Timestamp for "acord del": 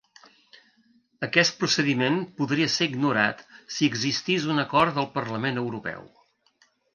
4.65-5.09